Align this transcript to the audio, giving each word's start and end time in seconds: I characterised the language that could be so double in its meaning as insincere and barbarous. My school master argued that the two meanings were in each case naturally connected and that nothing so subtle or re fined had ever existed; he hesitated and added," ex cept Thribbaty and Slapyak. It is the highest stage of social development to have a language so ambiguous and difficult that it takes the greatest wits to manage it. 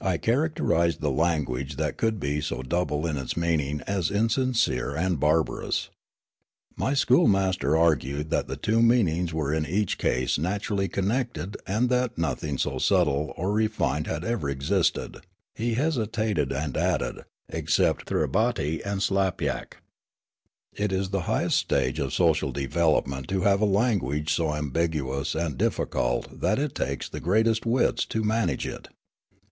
I 0.00 0.16
characterised 0.18 1.00
the 1.00 1.12
language 1.12 1.76
that 1.76 1.96
could 1.96 2.18
be 2.18 2.40
so 2.40 2.64
double 2.64 3.06
in 3.06 3.16
its 3.16 3.36
meaning 3.36 3.80
as 3.86 4.10
insincere 4.10 4.96
and 4.96 5.20
barbarous. 5.20 5.88
My 6.74 6.94
school 6.94 7.28
master 7.28 7.76
argued 7.76 8.30
that 8.30 8.48
the 8.48 8.56
two 8.56 8.82
meanings 8.82 9.32
were 9.32 9.54
in 9.54 9.64
each 9.64 9.98
case 9.98 10.36
naturally 10.36 10.88
connected 10.88 11.56
and 11.64 11.90
that 11.90 12.18
nothing 12.18 12.58
so 12.58 12.78
subtle 12.78 13.32
or 13.36 13.52
re 13.52 13.68
fined 13.68 14.08
had 14.08 14.24
ever 14.24 14.50
existed; 14.50 15.18
he 15.54 15.74
hesitated 15.74 16.50
and 16.52 16.76
added," 16.76 17.24
ex 17.48 17.74
cept 17.74 18.06
Thribbaty 18.08 18.82
and 18.84 19.00
Slapyak. 19.00 19.74
It 20.74 20.90
is 20.90 21.10
the 21.10 21.20
highest 21.30 21.56
stage 21.58 22.00
of 22.00 22.12
social 22.12 22.50
development 22.50 23.28
to 23.28 23.42
have 23.42 23.60
a 23.60 23.64
language 23.64 24.32
so 24.34 24.56
ambiguous 24.56 25.36
and 25.36 25.56
difficult 25.56 26.40
that 26.40 26.58
it 26.58 26.74
takes 26.74 27.08
the 27.08 27.20
greatest 27.20 27.64
wits 27.64 28.04
to 28.06 28.24
manage 28.24 28.66
it. 28.66 28.88